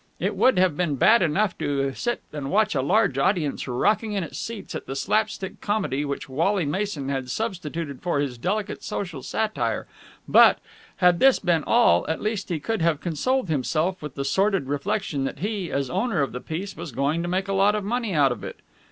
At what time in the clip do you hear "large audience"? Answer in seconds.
2.81-3.67